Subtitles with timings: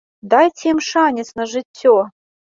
[0.31, 1.95] Дайце ім шанец на жыццё!